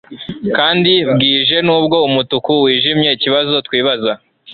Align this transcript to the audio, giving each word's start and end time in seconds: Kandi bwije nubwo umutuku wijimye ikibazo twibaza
Kandi 0.57 0.91
bwije 1.11 1.57
nubwo 1.65 1.97
umutuku 2.07 2.51
wijimye 2.63 3.09
ikibazo 3.17 3.55
twibaza 3.67 4.11